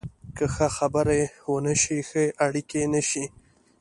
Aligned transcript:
که 0.37 0.45
ښه 0.53 0.67
خبرې 0.77 1.21
ونه 1.51 1.73
شي، 1.81 1.97
ښه 2.09 2.23
اړیکې 2.45 2.81
نشي 2.93 3.25